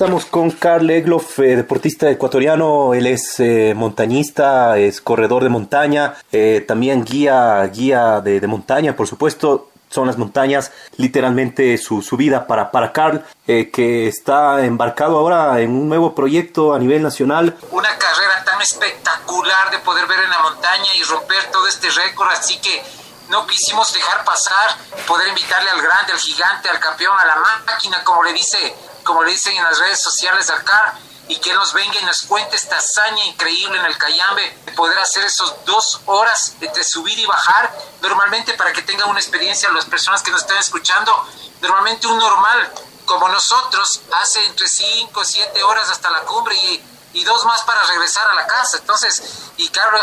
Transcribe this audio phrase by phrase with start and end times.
[0.00, 2.94] Estamos con Carl Egloff, eh, deportista ecuatoriano.
[2.94, 9.06] Él es eh, montañista, es corredor de montaña, eh, también guía, guía de, montaña, por
[9.06, 9.68] supuesto.
[9.90, 15.72] Son las montañas literalmente su, su vida para, para Carl, que está embarcado ahora en
[15.72, 17.58] un nuevo proyecto a nivel nacional.
[17.70, 22.28] Una carrera tan espectacular de poder ver en la montaña y romper todo este récord,
[22.30, 22.99] así que
[23.30, 27.36] no quisimos dejar pasar, poder invitarle al grande, al gigante, al campeón, a la
[27.66, 30.94] máquina, como le dice como le dicen en las redes sociales acá,
[31.26, 34.98] y que nos venga y nos cuente esta hazaña increíble en el Cayambe, de poder
[34.98, 39.86] hacer esos dos horas entre subir y bajar, normalmente para que tengan una experiencia las
[39.86, 41.26] personas que nos están escuchando,
[41.60, 42.72] normalmente un normal
[43.06, 47.82] como nosotros hace entre 5 o 7 horas hasta la cumbre y, dos más para
[47.84, 48.78] regresar a la casa.
[48.78, 49.22] Entonces,
[49.56, 49.98] y claro,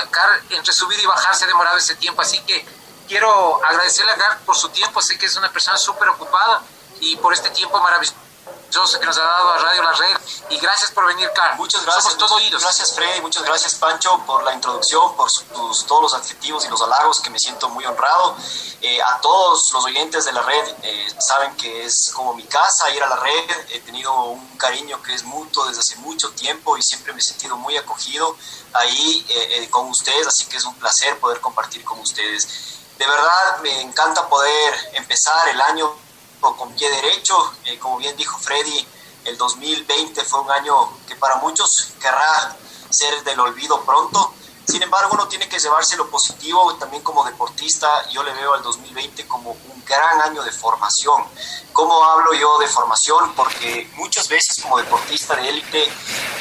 [0.50, 2.66] entre subir y bajar se ha demorado ese tiempo, así que
[3.08, 6.62] quiero agradecerle a Gar por su tiempo, sé que es una persona súper ocupada
[7.00, 8.16] y por este tiempo maravilloso
[9.00, 10.18] que nos ha dado a Radio La Red
[10.50, 11.58] y gracias por venir, Carl.
[11.58, 12.14] Muchas gracias.
[12.14, 12.62] Somos oídos.
[12.62, 13.22] Gracias, Freddy.
[13.22, 15.30] Muchas gracias, Pancho, por la introducción, por
[15.88, 18.36] todos los adjetivos y los halagos que me siento muy honrado.
[18.82, 22.90] Eh, a todos los oyentes de la red, eh, saben que es como mi casa
[22.92, 23.50] ir a la red.
[23.70, 27.24] He tenido un cariño que es mutuo desde hace mucho tiempo y siempre me he
[27.24, 28.36] sentido muy acogido
[28.74, 32.77] ahí eh, con ustedes, así que es un placer poder compartir con ustedes.
[32.98, 35.94] De verdad, me encanta poder empezar el año
[36.40, 37.36] con pie derecho.
[37.66, 38.88] Eh, como bien dijo Freddy,
[39.26, 42.56] el 2020 fue un año que para muchos querrá
[42.90, 44.34] ser del olvido pronto.
[44.68, 46.76] Sin embargo, uno tiene que llevarse lo positivo.
[46.76, 51.24] También como deportista, yo le veo al 2020 como un gran año de formación.
[51.72, 53.34] ¿Cómo hablo yo de formación?
[53.34, 55.88] Porque muchas veces como deportista de élite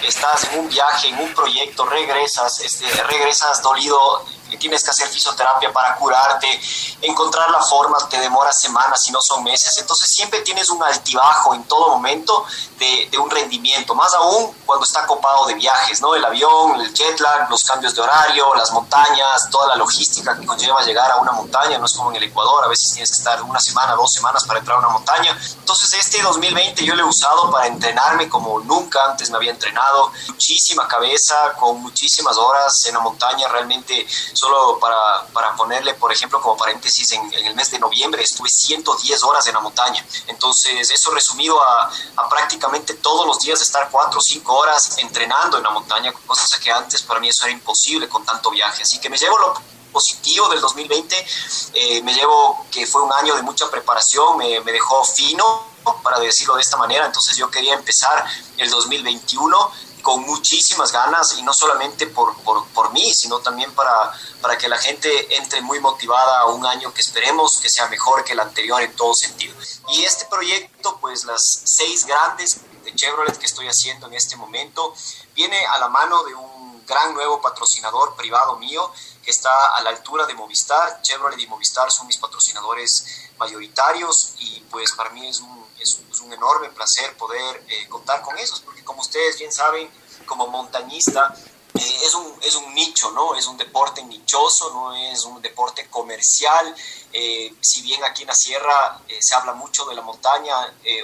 [0.03, 4.25] estás en un viaje, en un proyecto, regresas, este, regresas dolido,
[4.59, 6.61] tienes que hacer fisioterapia para curarte,
[7.03, 11.55] encontrar la forma te demora semanas y no son meses, entonces siempre tienes un altibajo
[11.55, 12.45] en todo momento
[12.79, 16.15] de, de, un rendimiento, más aún cuando está copado de viajes, ¿no?
[16.15, 18.16] El avión, el jet lag, los cambios de horario,
[18.57, 22.17] las montañas, toda la logística que conlleva llegar a una montaña, no es como en
[22.17, 24.89] el Ecuador, a veces tienes que estar una semana, dos semanas para entrar a una
[24.89, 29.51] montaña, entonces este 2020 yo lo he usado para entrenarme como nunca antes me había
[29.51, 36.13] entrenado, muchísima cabeza, con muchísimas horas en la montaña, realmente Solo para, para ponerle, por
[36.13, 40.05] ejemplo, como paréntesis, en, el mes de noviembre estuve 110 horas en la montaña.
[40.27, 45.57] Entonces, eso resumido a, a prácticamente todos los días estar 4 o 5 horas entrenando
[45.57, 48.83] en la montaña, cosa que antes para mí eso era imposible con tanto viaje.
[48.83, 49.55] Así que me llevo lo
[49.93, 51.27] positivo del 2020,
[51.73, 56.19] eh, me llevo que fue un año de mucha preparación, me, me dejó fino, para
[56.19, 58.25] decirlo de esta manera, entonces yo quería empezar
[58.57, 59.71] el 2021
[60.03, 64.69] con muchísimas ganas y no solamente por, por, por, mí, sino también para, para que
[64.69, 68.41] la gente entre muy motivada a un año que esperemos que sea mejor que el
[68.41, 69.57] anterior en todo sentido.
[69.89, 74.95] Y este proyecto, pues las seis grandes de Chevrolet que estoy haciendo en este momento,
[75.35, 76.56] viene a la mano de un
[76.87, 78.93] gran nuevo patrocinador privado mío
[79.23, 81.03] que está a la altura de Movistar.
[81.03, 86.33] Chevrolet y Movistar son mis patrocinadores mayoritarios y pues para mí es un es, un
[86.33, 89.91] enorme placer poder eh, contar con esos, porque como ustedes bien saben,
[90.25, 91.35] como montañista,
[91.75, 93.35] eh, es, un, es un nicho, ¿no?
[93.35, 96.75] Es un deporte nichoso, no es un deporte comercial.
[97.13, 100.55] Eh, si bien aquí en la sierra se habla mucho de la montaña,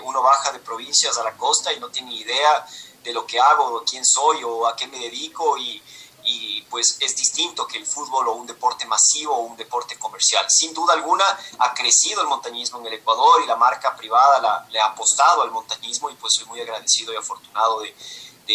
[0.03, 2.67] uno baja de provincias a la costa y no tiene idea
[3.03, 5.83] de lo que hago, quién soy o a qué me dedico y,
[6.25, 10.45] y pues es distinto que el fútbol o un deporte masivo o un deporte comercial.
[10.49, 11.25] Sin duda alguna
[11.59, 15.51] ha crecido el montañismo en el Ecuador y la marca privada le ha apostado al
[15.51, 17.95] montañismo y pues soy muy agradecido y afortunado de,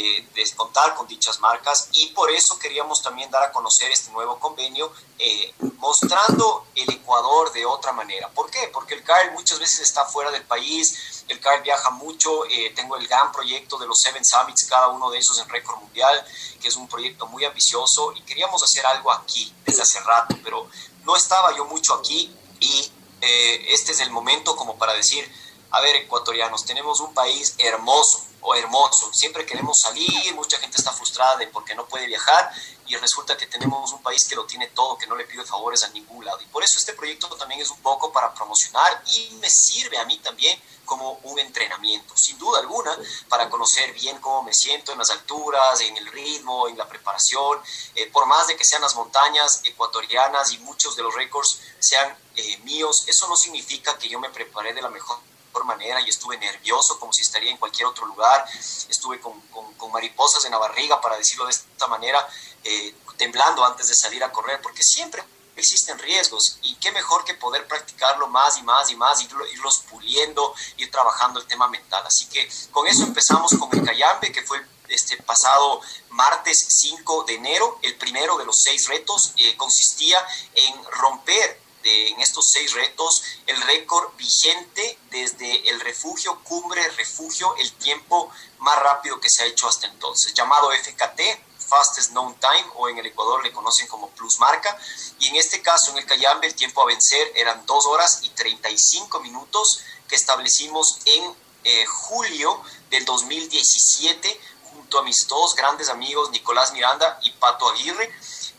[0.02, 4.40] de, contar con dichas marcas y por eso queríamos también dar a conocer este nuevo
[4.40, 8.30] convenio eh, mostrando el Ecuador de otra manera.
[8.30, 8.70] ¿Por qué?
[8.74, 12.96] Porque el CAR muchas veces está fuera del país, el CAR viaja mucho, eh, tengo
[12.96, 16.26] el gran proyecto de los Seven Summits, cada uno de esos en récord mundial,
[16.62, 20.68] que es un proyecto muy ambicioso y queríamos hacer algo aquí desde hace rato, pero
[21.04, 22.92] no estaba yo mucho aquí y
[23.22, 25.30] eh, este es el momento como para decir,
[25.72, 29.12] a ver, ecuatorianos, tenemos un país hermoso o hermoso.
[29.14, 32.52] Siempre queremos salir, mucha gente está frustrada porque no puede viajar
[32.86, 35.84] y resulta que tenemos un país que lo tiene todo, que no le pide favores
[35.84, 36.40] a ningún lado.
[36.42, 40.06] Y por eso este proyecto también es un poco para promocionar y me sirve a
[40.06, 42.98] mí también como un entrenamiento, sin duda alguna,
[43.28, 47.60] para conocer bien cómo me siento en las alturas, en el ritmo, en la preparación.
[47.94, 52.18] Eh, por más de que sean las montañas ecuatorianas y muchos de los récords sean
[52.36, 55.20] eh, míos, eso no significa que yo me preparé de la mejor
[55.64, 58.46] manera y estuve nervioso como si estaría en cualquier otro lugar,
[58.90, 62.20] estuve con, con, mariposas en la barriga, para decirlo de esta manera,
[62.64, 65.24] eh, temblando antes de salir a correr, porque siempre
[65.56, 70.54] existen riesgos y qué mejor que poder practicarlo más y más y más, irlos puliendo,
[70.78, 72.04] ir trabajando el tema mental.
[72.06, 77.36] Así que con eso empezamos con el Cayambe, que fue este pasado martes 5 de
[77.36, 83.24] enero, el primero de los seis retos, eh, consistía en romper en estos seis retos
[83.46, 89.46] el récord vigente desde el refugio, cumbre, refugio, el tiempo más rápido que se ha
[89.46, 91.22] hecho hasta entonces, llamado FKT,
[91.68, 94.78] Fastest Known Time, o en el Ecuador le conocen como Plus Marca.
[95.20, 98.30] Y en este caso, en el Cayambe, el tiempo a vencer eran 2 horas y
[98.30, 104.40] 35 minutos que establecimos en eh, julio del 2017
[104.72, 108.10] junto a mis dos grandes amigos, Nicolás Miranda y Pato Aguirre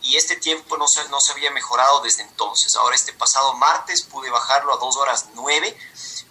[0.08, 2.74] y este tiempo no se, no se había mejorado desde entonces.
[2.76, 5.76] Ahora este pasado martes pude bajarlo a 2 horas 9,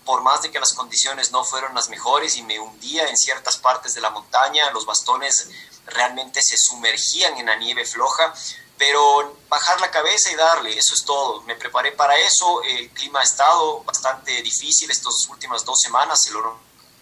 [0.04, 3.58] por más de que las condiciones no fueron las mejores y me hundía en ciertas
[3.58, 5.50] partes de la montaña, los bastones
[5.86, 8.34] realmente se sumergían en la nieve floja,
[8.80, 11.42] pero bajar la cabeza y darle, eso es todo.
[11.44, 16.28] Me preparé para eso, el clima ha estado bastante difícil estas últimas dos semanas.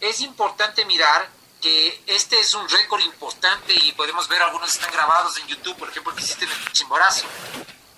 [0.01, 1.29] Es importante mirar
[1.65, 5.89] que este es un récord importante y podemos ver algunos están grabados en YouTube, por
[5.89, 7.25] ejemplo, que hiciste en el Chimborazo.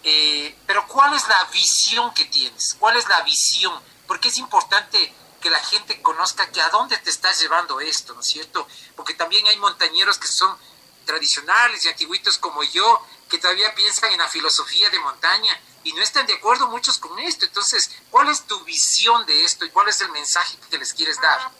[0.04, 2.78] Eh, pero ¿cuál es la visión que tienes?
[2.80, 3.78] ¿Cuál es la visión?
[4.08, 8.22] Porque es importante que la gente conozca que a dónde te estás llevando esto, ¿no
[8.22, 8.66] es cierto?
[8.96, 10.58] Porque también hay montañeros que son
[11.04, 16.02] tradicionales y antiguitos como yo, que todavía piensan en la filosofía de montaña y no
[16.02, 17.44] están de acuerdo muchos con esto.
[17.44, 21.20] Entonces, ¿cuál es tu visión de esto y cuál es el mensaje que les quieres
[21.20, 21.52] dar?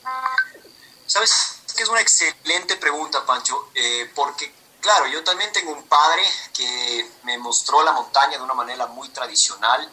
[1.06, 1.57] ¿Sabes?
[1.78, 4.52] Que es una excelente pregunta, Pancho, eh, porque
[4.82, 9.10] claro, yo también tengo un padre que me mostró la montaña de una manera muy
[9.10, 9.90] tradicional,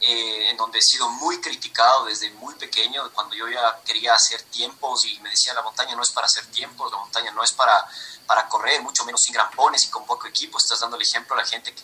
[0.00, 4.42] eh, en donde he sido muy criticado desde muy pequeño, cuando yo ya quería hacer
[4.42, 7.52] tiempos y me decía la montaña no es para hacer tiempos, la montaña no es
[7.52, 7.86] para,
[8.26, 11.38] para correr, mucho menos sin grampones y con poco equipo, estás dando el ejemplo a
[11.38, 11.82] la gente que,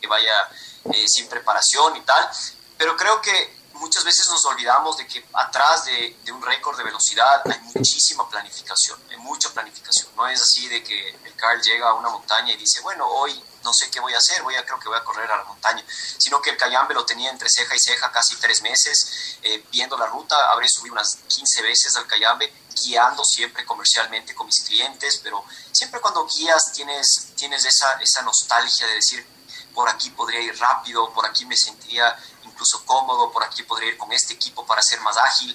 [0.00, 0.50] que vaya
[0.92, 2.30] eh, sin preparación y tal,
[2.78, 7.42] pero creo que muchas veces nos olvidamos de que atrás de, un récord de velocidad
[7.44, 10.08] hay muchísima planificación, hay mucha planificación.
[10.16, 13.44] No es así de que el Carl llega a una montaña y dice, bueno, hoy
[13.62, 15.44] no sé qué voy a hacer, voy a, creo que voy a correr a la
[15.44, 15.84] montaña,
[16.16, 19.98] sino que el Cayambe lo tenía entre ceja y ceja casi tres meses, eh, viendo
[19.98, 22.52] la ruta, habré subido unas 15 veces al Cayambe,
[22.82, 28.86] guiando siempre comercialmente con mis clientes, pero siempre cuando guías tienes, tienes esa, esa nostalgia
[28.86, 29.26] de decir,
[29.74, 33.98] por aquí podría ir rápido, por aquí me sentiría incluso cómodo, por aquí podría ir
[33.98, 35.54] con este equipo para ser más ágil.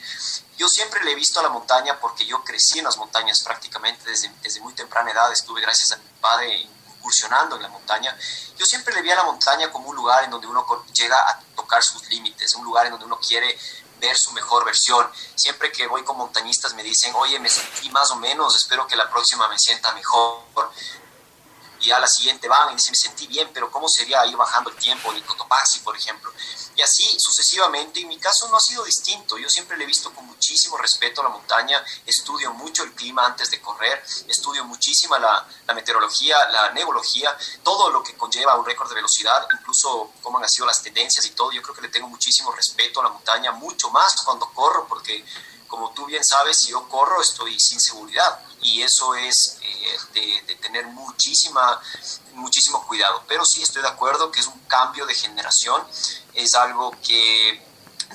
[0.57, 4.09] Yo siempre le he visto a la montaña porque yo crecí en las montañas prácticamente
[4.09, 6.67] desde, desde muy temprana edad, estuve gracias a mi padre
[6.99, 8.15] incursionando en la montaña.
[8.57, 11.39] Yo siempre le vi a la montaña como un lugar en donde uno llega a
[11.55, 13.57] tocar sus límites, un lugar en donde uno quiere
[13.99, 15.09] ver su mejor versión.
[15.35, 18.95] Siempre que voy con montañistas me dicen, oye, me sentí más o menos, espero que
[18.95, 20.43] la próxima me sienta mejor
[21.81, 24.69] y a la siguiente van y dicen, me sentí bien, pero ¿cómo sería ir bajando
[24.69, 25.13] el tiempo?
[25.13, 26.31] En Cotopaxi, por ejemplo.
[26.75, 28.01] Y así sucesivamente.
[28.01, 29.37] En mi caso no ha sido distinto.
[29.37, 31.83] Yo siempre le he visto con muchísimo respeto a la montaña.
[32.05, 34.03] Estudio mucho el clima antes de correr.
[34.27, 39.47] Estudio muchísima la, la meteorología, la neurología, todo lo que conlleva un récord de velocidad,
[39.53, 41.51] incluso cómo han sido las tendencias y todo.
[41.51, 45.25] Yo creo que le tengo muchísimo respeto a la montaña, mucho más cuando corro, porque
[45.69, 48.39] como tú bien sabes, si yo corro estoy sin seguridad.
[48.61, 51.81] Y eso es eh, de, tener muchísima,
[52.33, 53.23] muchísimo cuidado.
[53.27, 55.81] Pero sí estoy de acuerdo que es un cambio de generación,
[56.33, 57.65] es algo que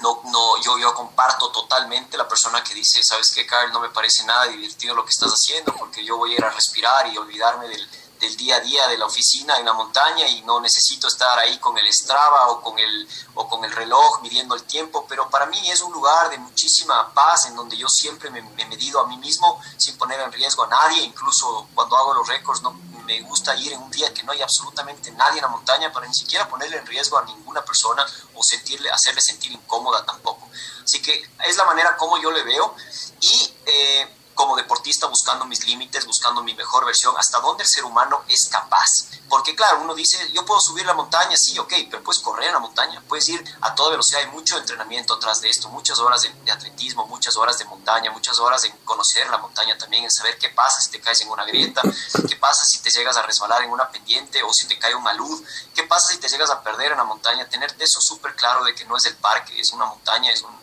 [0.02, 2.18] no, no, yo, yo comparto totalmente.
[2.18, 5.32] La persona que dice, sabes qué, Carl, no me parece nada divertido lo que estás
[5.32, 7.88] haciendo porque yo voy a ir a respirar y olvidarme del,
[8.24, 11.58] del día a día de la oficina en la montaña y no necesito estar ahí
[11.58, 15.46] con el Strava o con el, o con el reloj midiendo el tiempo, pero para
[15.46, 19.06] mí es un lugar de muchísima paz en donde yo siempre me, he medido a
[19.06, 22.72] mí mismo sin poner en riesgo a nadie, incluso cuando hago los récords no
[23.04, 26.06] me gusta ir en un día que no hay absolutamente nadie en la montaña para
[26.06, 30.48] ni siquiera ponerle en riesgo a ninguna persona o sentirle, hacerle sentir incómoda tampoco.
[30.82, 32.74] Así que es la manera como yo le veo
[33.20, 33.54] y...
[33.66, 38.24] Eh, como deportista buscando mis límites, buscando mi mejor versión, hasta dónde el ser humano
[38.28, 38.88] es capaz.
[39.28, 42.54] Porque claro, uno dice, yo puedo subir la montaña, sí, ok, pero puedes correr en
[42.54, 46.22] la montaña, puedes ir a toda velocidad, hay mucho entrenamiento atrás de esto, muchas horas
[46.22, 50.38] de, atletismo, muchas horas de montaña, muchas horas en conocer la montaña también, en saber
[50.38, 51.82] qué pasa si te caes en una grieta,
[52.28, 55.06] qué pasa si te llegas a resbalar en una pendiente o si te cae un
[55.06, 55.42] alud,
[55.74, 58.74] qué pasa si te llegas a perder en la montaña, tener eso súper claro de
[58.74, 60.54] que no es el parque, es una montaña, es un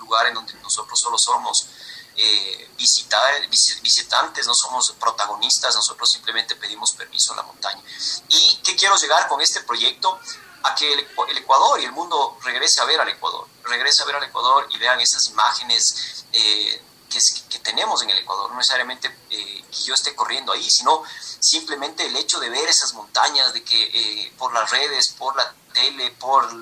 [0.00, 1.66] lugar en donde nosotros solo somos
[2.16, 3.48] eh, visitar,
[3.82, 7.82] visitantes, no somos protagonistas, nosotros simplemente pedimos permiso a la montaña.
[8.28, 10.18] ¿Y qué quiero llegar con este proyecto?
[10.62, 14.16] A que el, Ecuador y el mundo regrese a ver al Ecuador, regrese a ver
[14.16, 16.82] al Ecuador y vean esas imágenes eh,
[17.48, 21.02] que, tenemos en el Ecuador, no necesariamente eh, que yo esté corriendo ahí, sino
[21.38, 26.10] simplemente el hecho de ver esas montañas, de que por las redes, por la tele,
[26.12, 26.52] por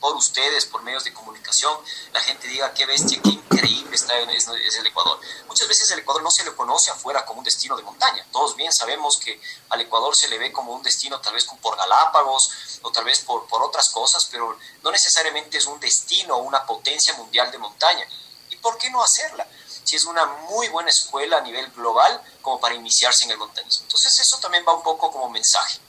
[0.00, 1.76] por ustedes, por medios de comunicación,
[2.12, 5.20] la gente diga qué bestia, qué increíble está es, es, el Ecuador.
[5.46, 8.26] Muchas veces el Ecuador no se le conoce afuera como un destino de montaña.
[8.32, 11.76] Todos bien sabemos que al Ecuador se le ve como un destino tal vez por
[11.76, 16.42] Galápagos o tal vez por, por otras cosas, pero no necesariamente es un destino o
[16.42, 18.06] una potencia mundial de montaña.
[18.48, 19.46] ¿Y por qué no hacerla?
[19.84, 23.84] Si es una muy buena escuela a nivel global como para iniciarse en el montañismo.
[23.84, 25.80] Entonces eso también va un poco como mensaje.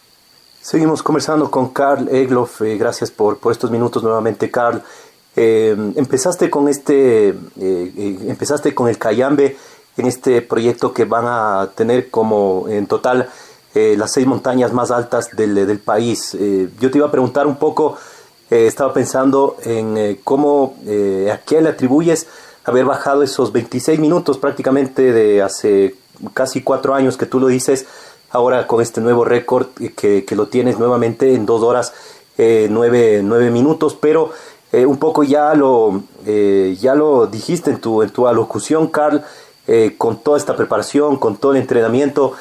[0.61, 2.61] Seguimos conversando con Carl Egloff.
[2.61, 4.83] Eh, gracias por, por, estos minutos nuevamente, Carl.
[5.35, 9.57] Eh, empezaste con este, eh, empezaste con el Cayambe
[9.97, 13.29] en este proyecto que van a tener como en total
[13.73, 16.33] las seis montañas más altas del, del país.
[16.33, 17.95] yo te iba a preguntar un poco,
[18.49, 20.75] estaba pensando en cómo,
[21.31, 22.27] a qué le atribuyes
[22.65, 25.95] haber bajado esos 26 minutos prácticamente de hace
[26.33, 27.85] casi cuatro años que tú lo dices
[28.31, 31.93] ahora con este nuevo récord que, que, lo tienes nuevamente en dos horas
[32.37, 34.31] eh, nueve, nueve, minutos, pero
[34.71, 39.21] eh, un poco ya lo, eh, ya lo dijiste en tu, en tu alocución, Carl,
[39.67, 42.33] eh, con toda esta preparación, con todo el entrenamiento,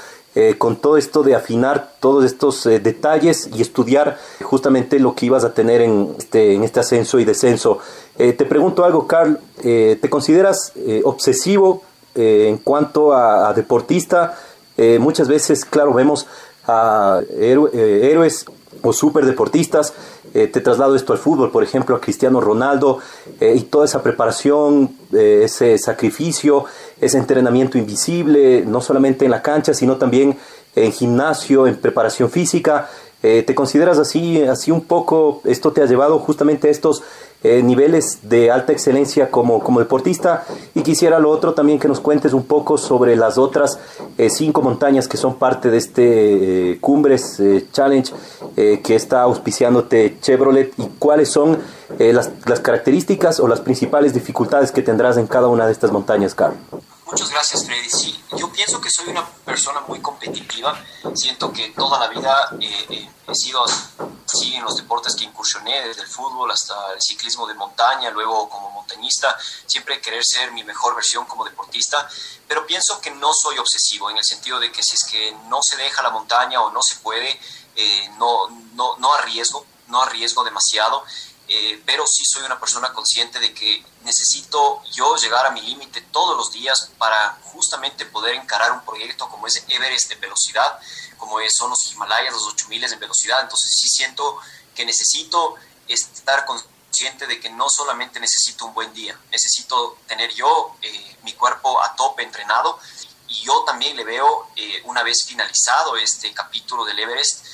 [0.59, 5.55] con todo esto de afinar todos estos detalles y estudiar justamente lo que ibas a
[5.55, 7.81] tener en este, en este ascenso y descenso.
[8.17, 11.83] te pregunto algo, Carl, ¿te consideras obsesivo
[12.15, 14.39] en cuanto a deportista?
[14.83, 16.27] Eh, muchas veces, claro, vemos
[16.67, 18.47] a eh, héroes
[18.81, 19.93] o superdeportistas.
[20.33, 22.99] Eh, te traslado esto al fútbol, por ejemplo, a Cristiano Ronaldo
[23.41, 26.65] y toda esa preparación, ese sacrificio,
[26.99, 30.39] ese entrenamiento invisible, no solamente en la cancha, sino también
[30.75, 32.89] en gimnasio, en preparación física.
[33.21, 35.43] ¿Te consideras así, así un poco?
[35.45, 37.03] ¿Esto te ha llevado justamente a estos
[37.43, 40.45] eh, niveles de alta excelencia como, como deportista.
[40.75, 43.79] Y quisiera lo otro también que nos cuentes un poco sobre las otras
[44.19, 47.41] eh, cinco montañas que son parte de este eh, Cumbres
[47.73, 48.13] Challenge
[48.57, 51.59] que está auspiciándote Chevrolet y cuáles son
[51.99, 56.35] las, las características o las principales dificultades que tendrás en cada una de estas montañas,
[56.35, 56.59] Carlos.
[57.07, 57.89] Muchas gracias, Freddy.
[57.89, 60.79] Sí, yo pienso que soy una persona muy competitiva.
[61.15, 65.89] Siento que toda la vida eh, eh, he sido así en los deportes que incursioné,
[65.89, 70.63] desde el fútbol hasta el ciclismo de montaña, luego como montañista, siempre querer ser mi
[70.63, 72.09] mejor versión como deportista.
[72.47, 75.61] Pero pienso que no soy obsesivo, en el sentido de que si es que no
[75.63, 77.41] se deja la montaña o no se puede,
[77.77, 81.05] eh, no, no, no arriesgo, no arriesgo demasiado.
[81.53, 86.01] Eh, pero sí soy una persona consciente de que necesito yo llegar a mi límite
[86.13, 90.79] todos los días para justamente poder encarar un proyecto como ese Everest de velocidad,
[91.19, 93.41] como son los Himalayas, los 8000 en velocidad.
[93.41, 94.39] Entonces sí siento
[94.77, 95.57] que necesito
[95.89, 101.33] estar consciente de que no solamente necesito un buen día, necesito tener yo eh, mi
[101.33, 102.79] cuerpo a tope entrenado
[103.27, 107.45] y yo también le veo, eh, una vez finalizado este capítulo del Everest,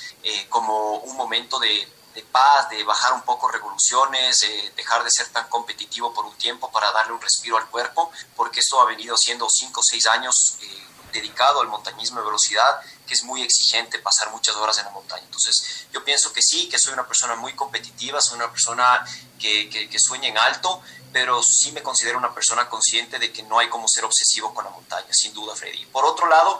[0.49, 4.43] como un momento de de paz, de bajar un poco revoluciones,
[4.75, 8.59] dejar de ser tan competitivo por un tiempo para darle un respiro al cuerpo, porque
[8.59, 13.13] esto ha venido siendo cinco o seis años eh, dedicado al montañismo de velocidad, que
[13.13, 15.23] es muy exigente pasar muchas horas en la montaña.
[15.25, 19.05] Entonces, yo pienso que sí, que soy una persona muy competitiva, soy una persona
[19.39, 20.81] que, sueña en alto,
[21.13, 24.65] pero sí me considero una persona consciente de que no hay como ser obsesivo con
[24.65, 25.85] la montaña, sin duda, Freddy.
[25.85, 26.59] Por otro lado,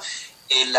[0.50, 0.78] el,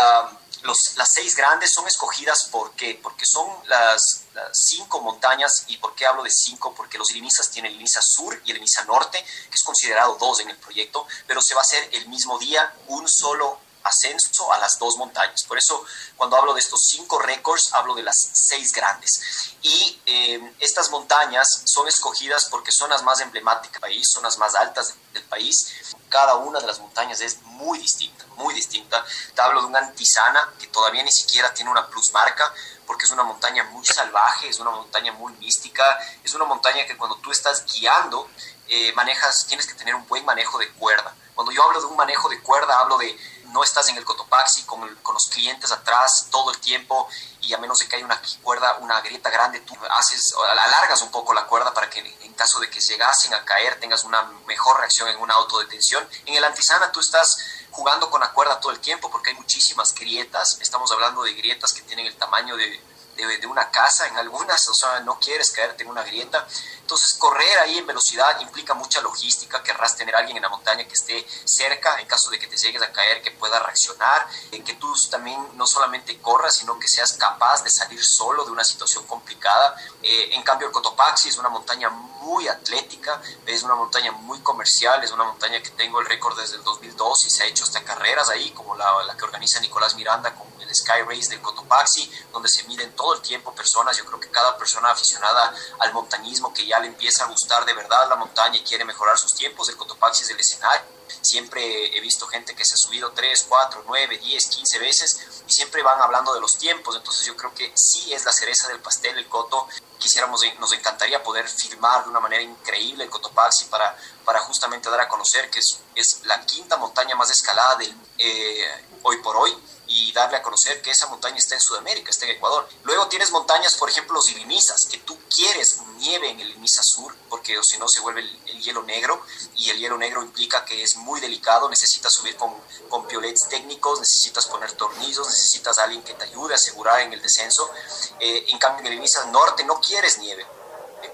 [0.63, 2.99] las seis grandes son escogidas ¿por qué?
[3.01, 5.65] Porque son las, cinco montañas.
[5.67, 6.73] ¿Y por qué hablo de cinco?
[6.73, 10.39] Porque los Ilinizas tienen el Iliniza Sur y el Iliniza Norte, que es considerado dos
[10.39, 14.57] en el proyecto, pero se va a hacer el mismo día un solo ascenso a
[14.57, 15.43] las dos montañas.
[15.43, 15.83] Por eso,
[16.15, 19.53] cuando hablo de estos cinco récords, hablo de las seis grandes.
[19.61, 24.37] Y eh, estas montañas son escogidas porque son las más emblemáticas del país, son las
[24.37, 25.95] más altas del país.
[26.09, 29.03] Cada una de las montañas es muy distinta, muy distinta.
[29.33, 32.53] Te hablo de una antisana que todavía ni siquiera tiene una plusmarca
[32.85, 35.83] porque es una montaña muy salvaje, es una montaña muy mística,
[36.23, 38.27] es una montaña que cuando tú estás guiando,
[38.67, 41.95] eh, manejas, tienes que tener un buen manejo de cuerda Cuando yo hablo de un
[41.95, 46.51] manejo de cuerda, hablo de no estás en el Cotopaxi con, los clientes atrás todo
[46.51, 47.07] el tiempo
[47.39, 51.11] y a menos de que haya una cuerda, una grieta grande, tú haces, alargas un
[51.11, 54.79] poco la cuerda para que en caso de que llegasen a caer tengas una mejor
[54.79, 56.05] reacción en una autodetención.
[56.25, 57.37] En el antisana tú estás
[57.71, 61.71] jugando con la cuerda todo el tiempo porque hay muchísimas grietas, estamos hablando de grietas
[61.71, 62.83] que tienen el tamaño de
[63.25, 66.47] de, una casa en algunas, o sea, no quieres caerte en una grieta.
[66.81, 70.93] Entonces, correr ahí en velocidad implica mucha logística, querrás tener alguien en la montaña que
[70.93, 74.27] esté cerca en caso de que te llegues a caer, que pueda reaccionar,
[74.69, 78.63] que tú también no solamente corras, sino que seas capaz de salir solo de una
[78.63, 79.75] situación complicada.
[80.01, 85.03] Eh, en cambio, el Cotopaxi es una montaña muy atlética, es una montaña muy comercial,
[85.03, 87.83] es una montaña que tengo el récord desde el 2002 y se ha hecho hasta
[87.83, 90.35] carreras ahí, como la, la que organiza Nicolás Miranda
[90.69, 93.97] el Sky Race del Cotopaxi, donde se miden todo el tiempo personas.
[93.97, 97.73] Yo creo que cada persona aficionada al montañismo que ya le empieza a gustar de
[97.73, 100.99] verdad la montaña y quiere mejorar sus tiempos, el Cotopaxi es el escenario.
[101.21, 105.51] Siempre he visto gente que se ha subido 3, 4, 9, 10, 15 veces y
[105.51, 106.95] siempre van hablando de los tiempos.
[106.95, 109.67] Entonces yo creo que sí es la cereza del pastel el Coto.
[109.97, 115.01] Quisiéramos, nos encantaría poder filmar de una manera increíble el Cotopaxi para, para justamente dar
[115.01, 119.57] a conocer que es, es la quinta montaña más escalada del, eh, hoy por hoy
[119.89, 122.69] y darle a conocer que esa montaña está en Sudamérica, está en Ecuador.
[122.83, 127.15] Luego tienes montañas, por ejemplo, los Ilimisas, que tú quieres nieve en el Ilimisa Sur,
[127.27, 129.21] porque si no se vuelve el, hielo negro,
[129.55, 132.53] y el hielo negro implica que es muy delicado, necesitas subir con,
[132.87, 137.13] con piolets técnicos, necesitas poner tornillos, necesitas a alguien que te ayude a asegurar en
[137.13, 137.71] el descenso.
[138.19, 140.45] Eh, en cambio, en el Ilimisa Norte no quieres nieve,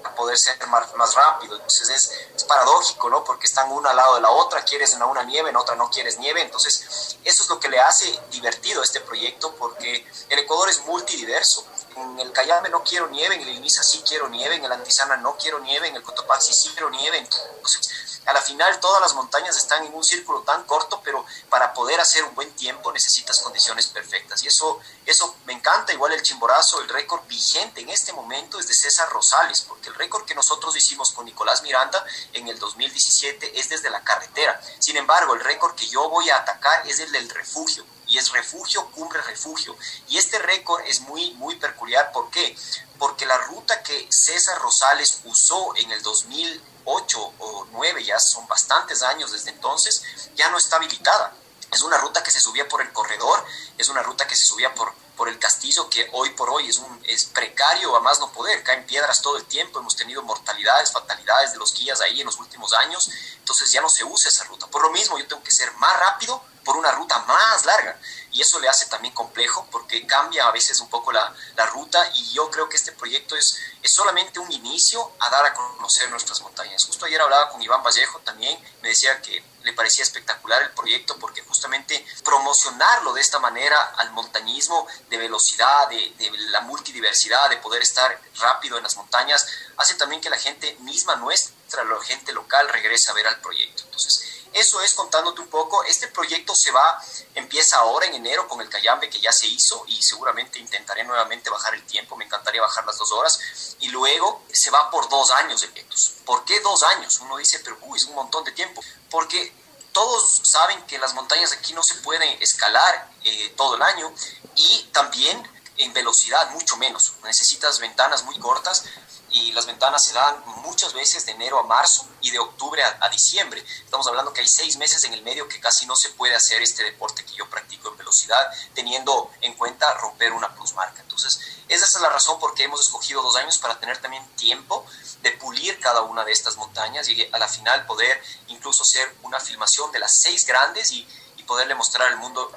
[0.02, 1.56] para poder ser más, más rápido.
[1.56, 3.24] Entonces es, es, paradójico, ¿no?
[3.24, 5.90] Porque están una al lado de la otra, quieres en una nieve, en otra no
[5.90, 6.42] quieres nieve.
[6.42, 11.66] Entonces eso es lo que le hace divertido este proyecto porque el Ecuador es multidiverso.
[11.96, 15.18] En el Cayambe no quiero nieve, en el Inisa sí quiero nieve, en el Antisana
[15.18, 17.18] no quiero nieve, en el Cotopaxi sí quiero nieve.
[17.18, 21.74] Entonces a la final todas las montañas están en un círculo tan corto, pero para
[21.74, 24.44] poder hacer un buen tiempo necesitas condiciones perfectas.
[24.44, 28.68] Y eso, eso me encanta, igual el chimborazo, el récord vigente en este momento es
[28.68, 33.60] de César Rosales, porque el récord que nosotros hicimos con Nicolás Miranda en el 2017
[33.60, 34.60] es desde la carretera.
[34.80, 37.86] Sin embargo, el récord que yo voy a atacar es el del refugio
[38.18, 39.76] es refugio, cumbre, refugio.
[40.08, 42.12] Y este récord es muy, muy peculiar.
[42.12, 42.56] ¿Por qué?
[42.98, 49.02] Porque la ruta que César Rosales usó en el 2008 o 9, ya son bastantes
[49.04, 50.02] años desde entonces,
[50.36, 51.34] ya no está habilitada.
[51.72, 53.44] Es una ruta que se subía por el corredor,
[53.78, 56.78] es una ruta que se subía por, por el castillo que hoy por hoy es,
[56.78, 60.92] un, es precario a más no poder, caen piedras todo el tiempo, hemos tenido mortalidades,
[60.92, 64.46] fatalidades de los guías ahí en los últimos años, entonces ya no se usa esa
[64.46, 64.68] ruta.
[64.68, 67.98] Por lo mismo yo tengo que ser más rápido por una ruta más larga
[68.36, 72.06] y eso le hace también complejo porque cambia a veces un poco la, la ruta
[72.16, 76.10] y yo creo que este proyecto es, es solamente un inicio a dar a conocer
[76.12, 76.84] nuestras montañas.
[76.84, 81.18] Justo ayer hablaba con Iván Vallejo también, me decía que le parecía espectacular el proyecto
[81.18, 87.58] porque justamente promocionarlo de esta manera al montañismo de velocidad, de, de, la multidiversidad, de
[87.58, 89.48] poder estar rápido en las montañas,
[89.78, 93.84] hace también que la gente misma nuestra, la gente local, regrese a ver al proyecto.
[93.84, 95.84] Entonces, eso es contándote un poco.
[95.84, 96.98] Este proyecto se va,
[97.36, 101.50] empieza ahora en enero con el Cayambe que ya se hizo y seguramente intentaré nuevamente
[101.50, 102.16] bajar el tiempo.
[102.16, 103.76] Me encantaría bajar las dos horas.
[103.82, 106.14] Y luego se va por dos años de eventos.
[106.24, 107.18] ¿Por qué dos años?
[107.20, 108.82] Uno dice, pero uy, es un montón de tiempo.
[109.10, 109.54] Porque
[109.92, 114.14] todos saben que las montañas aquí no se pueden escalar eh, todo el año
[114.56, 117.14] y también en velocidad mucho menos.
[117.24, 118.84] Necesitas ventanas muy cortas
[119.30, 123.10] y las ventanas se dan muchas veces de enero a marzo y de octubre a,
[123.10, 123.64] diciembre.
[123.84, 126.62] Estamos hablando que hay seis meses en el medio que casi no se puede hacer
[126.62, 131.02] este deporte que yo practico en velocidad, teniendo en cuenta romper una plusmarca.
[131.02, 134.86] Entonces, esa es la razón por qué hemos escogido dos años para tener también tiempo
[135.22, 139.40] de pulir cada una de estas montañas y a la final poder incluso hacer una
[139.40, 141.08] filmación de las seis grandes y
[141.46, 142.52] poderle mostrar al mundo.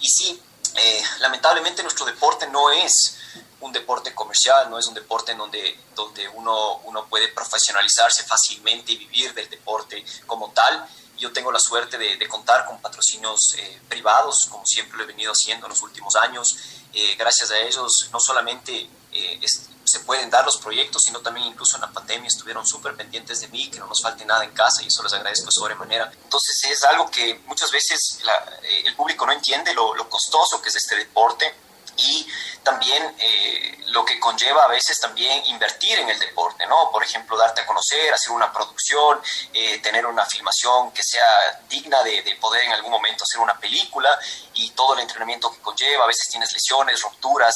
[0.00, 0.40] Y sí,
[0.76, 3.16] eh, lamentablemente nuestro deporte no es
[3.60, 8.92] un deporte comercial, no es un deporte en donde, donde uno, uno puede profesionalizarse fácilmente
[8.92, 10.86] y vivir del deporte como tal.
[11.16, 15.32] Yo tengo la suerte de, contar con patrocinios eh, privados, como siempre lo he venido
[15.32, 16.56] haciendo en los últimos años.
[16.92, 18.88] Eh, gracias a ellos, no solamente
[19.88, 23.48] se pueden dar los proyectos, sino también incluso en la pandemia estuvieron súper pendientes de
[23.48, 26.10] mí, que no nos falte nada en casa y eso les agradezco de sobremanera.
[26.22, 30.68] Entonces es algo que muchas veces la, el público no entiende lo, lo costoso que
[30.68, 31.54] es este deporte
[31.98, 32.26] y
[32.62, 36.90] también eh, lo que conlleva a veces también invertir en el deporte, ¿no?
[36.90, 39.20] Por ejemplo, darte a conocer, hacer una producción,
[39.52, 43.58] eh, tener una filmación que sea digna de, de, poder en algún momento hacer una
[43.58, 44.08] película
[44.54, 47.54] y todo el entrenamiento que conlleva, a veces tienes lesiones, rupturas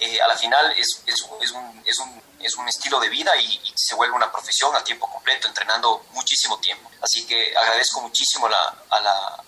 [0.00, 3.72] eh, a la final es, es, un, es, un, es, un, estilo de vida y,
[3.74, 6.90] se vuelve una profesión a tiempo completo, entrenando muchísimo tiempo.
[7.02, 9.44] Así que agradezco muchísimo la, a, la,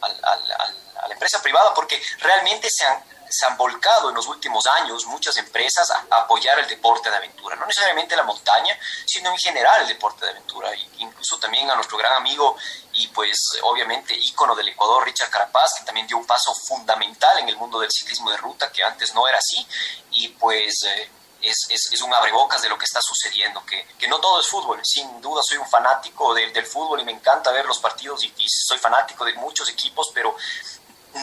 [1.08, 5.36] la empresa privada porque realmente se han se han volcado en los últimos años muchas
[5.36, 9.88] empresas a apoyar el deporte de aventura, no necesariamente la montaña, sino en general el
[9.88, 12.56] deporte de aventura, incluso también a nuestro gran amigo
[12.96, 17.48] y pues obviamente ícono del Ecuador, Richard Carapaz, que también dio un paso fundamental en
[17.48, 19.66] el mundo del ciclismo de ruta, que antes no era así,
[20.12, 20.82] y pues...
[20.84, 21.10] Eh,
[21.42, 24.48] es, es, es, un abrebocas de lo que está sucediendo, que, que, no todo es
[24.48, 24.80] fútbol.
[24.82, 28.32] Sin duda soy un fanático del, del fútbol y me encanta ver los partidos y,
[28.38, 30.34] y, soy fanático de muchos equipos, pero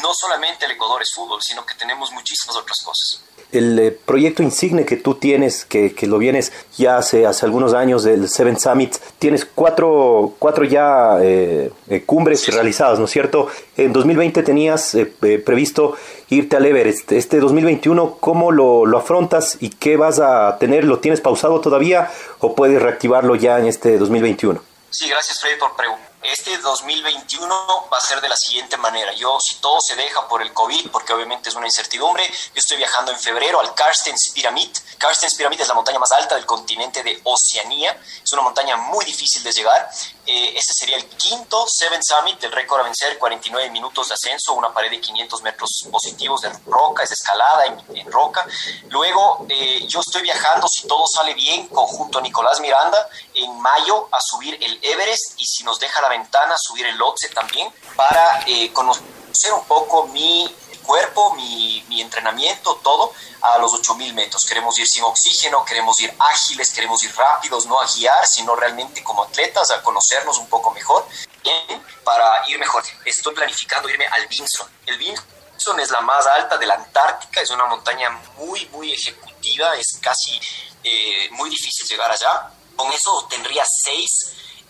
[0.01, 3.23] no solamente el Ecuador es fútbol, sino que tenemos muchísimas otras cosas.
[3.51, 7.73] El eh, proyecto insigne que tú tienes, que, que, lo vienes ya hace, hace algunos
[7.73, 13.11] años del Seven Summit, tienes cuatro, cuatro ya eh, eh cumbres sí, realizadas, ¿no es
[13.11, 13.47] cierto?
[13.77, 14.97] En 2020 tenías
[15.45, 15.95] previsto
[16.29, 17.11] irte al Everest.
[17.11, 20.83] Este 2021, ¿cómo lo, lo afrontas y qué vas a tener?
[20.83, 24.61] ¿Lo tienes pausado todavía o puedes reactivarlo ya en este 2021?
[24.89, 26.12] Sí, gracias Freddy por preguntar.
[26.23, 29.11] Este 2021 va a ser de la siguiente manera.
[29.13, 32.77] Yo, si todo se deja por el COVID, porque obviamente es una incertidumbre, yo estoy
[32.77, 34.69] viajando en febrero al Karstens Pyramid.
[34.97, 37.99] Karstens Pyramid es la montaña más alta del continente de Oceanía.
[38.23, 39.89] Es una montaña muy difícil de llegar.
[40.25, 44.73] Eh, sería el quinto Seven Summit del récord a vencer, 49 minutos de ascenso, una
[44.73, 48.45] pared de 500 metros positivos de roca, es escalada en, en roca.
[48.89, 54.09] Luego, eh, yo estoy viajando, si todo sale bien, conjunto a Nicolás Miranda, en mayo
[54.11, 58.43] a subir el Everest y si nos deja la ventana, subir el Lhotse también para
[58.47, 64.45] eh, conocer un poco mi cuerpo, mi, mi, entrenamiento, todo a los 8000 metros.
[64.45, 69.03] Queremos ir sin oxígeno, queremos ir ágiles, queremos ir rápidos, no a guiar, sino realmente
[69.03, 71.07] como atletas, a conocernos un poco mejor.
[71.41, 74.69] Bien, para ir mejor, estoy planificando irme al Vinson.
[74.85, 79.75] El Vinson es la más alta de la Antártica, es una montaña muy, muy ejecutiva,
[79.75, 80.39] es casi
[80.83, 82.51] eh, muy difícil llegar allá.
[82.75, 84.09] Con eso tendría seis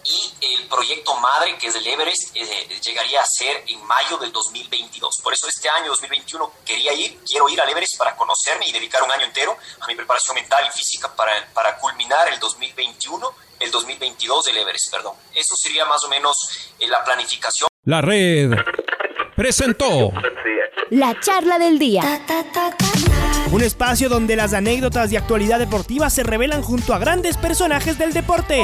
[0.03, 4.31] y el proyecto madre, que es el Everest, eh, llegaría a ser en mayo del
[4.31, 5.19] 2022.
[5.23, 9.01] Por eso este año 2021 quería ir, quiero ir al Everest para conocerme y dedicar
[9.03, 13.71] un año entero a mi preparación mental y física para, para culminar el 2021, el
[13.71, 15.15] 2022 del Everest, perdón.
[15.33, 16.35] Eso sería más o menos
[16.79, 17.69] eh, la planificación.
[17.85, 18.51] La red
[19.35, 20.11] presentó
[20.89, 22.01] la charla del día.
[23.51, 28.13] Un espacio donde las anécdotas de actualidad deportiva se revelan junto a grandes personajes del
[28.13, 28.63] deporte.